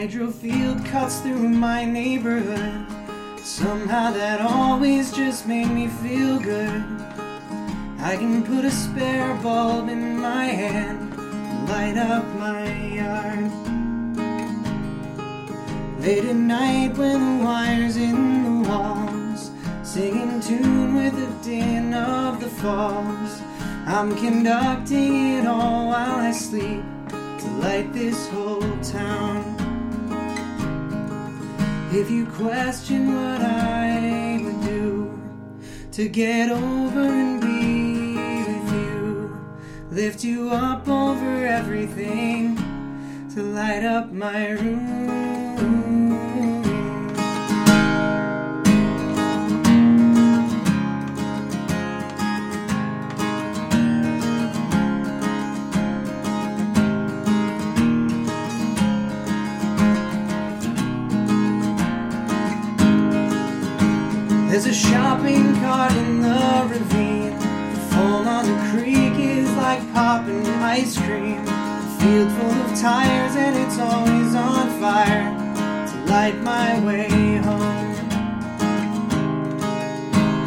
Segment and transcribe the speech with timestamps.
[0.00, 2.86] hydro field cuts through my neighborhood.
[3.44, 6.82] Somehow that always just made me feel good.
[7.98, 12.64] I can put a spare bulb in my hand, and light up my
[12.96, 13.52] yard.
[16.00, 19.50] Late at night when the wires in the walls
[19.82, 23.42] sing in tune with the din of the falls.
[23.84, 29.49] I'm conducting it all while I sleep to light this whole town.
[31.92, 35.20] If you question what I would do
[35.90, 39.36] to get over and be with you,
[39.90, 42.54] lift you up over everything
[43.34, 45.29] to light up my room.
[64.50, 67.38] There's a shopping cart in the ravine.
[67.38, 71.38] The foam on the creek is like popping ice cream.
[71.46, 75.30] A field full of tires and it's always on fire
[75.86, 77.94] to light my way home.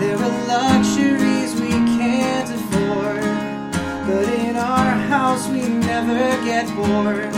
[0.00, 3.22] There are luxuries we can't afford,
[4.08, 7.30] but in our house we never get bored.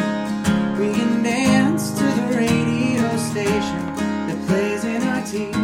[0.79, 3.85] We can dance to the radio station
[4.29, 5.64] that plays in our teeth.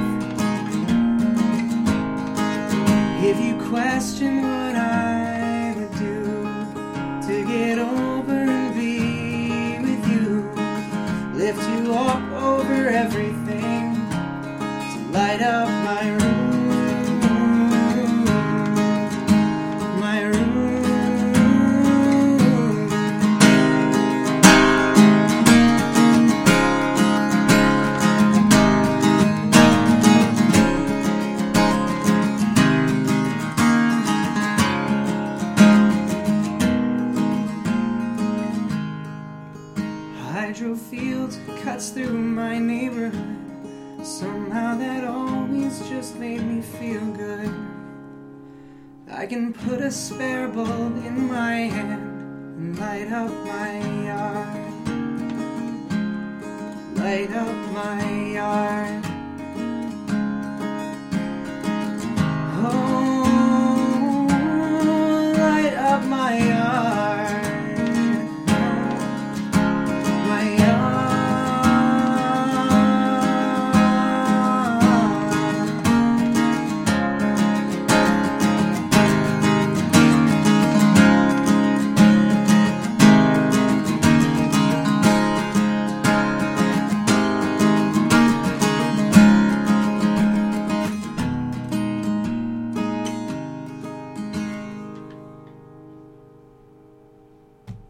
[3.70, 4.80] Question I
[40.30, 43.36] hydro field cuts through my neighborhood.
[44.01, 47.52] Somehow that always just made me feel good.
[49.11, 52.02] I can put a spare bulb in my hand
[52.58, 53.73] and light up my
[54.07, 54.57] yard.
[56.96, 58.01] Light up my
[58.36, 59.05] yard.
[62.63, 64.27] Oh,
[65.39, 66.49] light up my